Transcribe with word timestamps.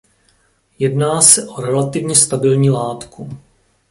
Jedná 0.79 1.21
se 1.21 1.47
o 1.47 1.61
relativně 1.61 2.15
stabilní 2.15 2.69
látku. 2.69 3.29